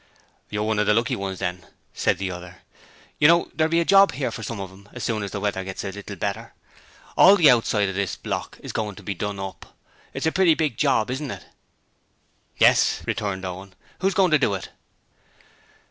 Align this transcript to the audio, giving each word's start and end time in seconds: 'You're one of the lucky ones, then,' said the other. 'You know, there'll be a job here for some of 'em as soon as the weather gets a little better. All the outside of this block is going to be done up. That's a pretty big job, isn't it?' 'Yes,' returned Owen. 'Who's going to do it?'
'You're 0.49 0.63
one 0.63 0.79
of 0.79 0.87
the 0.87 0.95
lucky 0.95 1.15
ones, 1.15 1.37
then,' 1.37 1.63
said 1.93 2.17
the 2.17 2.31
other. 2.31 2.63
'You 3.19 3.27
know, 3.27 3.51
there'll 3.53 3.69
be 3.69 3.79
a 3.81 3.85
job 3.85 4.13
here 4.13 4.31
for 4.31 4.41
some 4.41 4.59
of 4.59 4.71
'em 4.71 4.89
as 4.93 5.03
soon 5.03 5.21
as 5.21 5.29
the 5.29 5.39
weather 5.39 5.63
gets 5.63 5.83
a 5.83 5.91
little 5.91 6.15
better. 6.15 6.55
All 7.15 7.35
the 7.35 7.51
outside 7.51 7.87
of 7.87 7.93
this 7.93 8.15
block 8.15 8.57
is 8.63 8.73
going 8.73 8.95
to 8.95 9.03
be 9.03 9.13
done 9.13 9.39
up. 9.39 9.77
That's 10.11 10.25
a 10.25 10.31
pretty 10.31 10.55
big 10.55 10.75
job, 10.75 11.11
isn't 11.11 11.29
it?' 11.29 11.45
'Yes,' 12.57 13.03
returned 13.05 13.45
Owen. 13.45 13.75
'Who's 13.99 14.15
going 14.15 14.31
to 14.31 14.39
do 14.39 14.55
it?' 14.55 14.69